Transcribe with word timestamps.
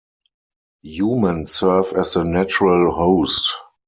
Human 0.81 1.45
serve 1.45 1.93
as 1.93 2.15
the 2.15 2.23
natural 2.23 2.91
host. 2.91 3.53